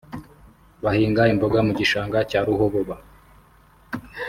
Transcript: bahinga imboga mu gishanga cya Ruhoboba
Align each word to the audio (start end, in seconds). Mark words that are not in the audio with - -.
bahinga 0.83 1.23
imboga 1.33 1.59
mu 1.67 1.73
gishanga 1.79 2.17
cya 2.29 2.39
Ruhoboba 2.47 2.95